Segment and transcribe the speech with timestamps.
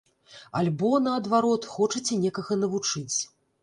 [0.61, 3.17] Альбо, наадварот, хочаце некага навучыць.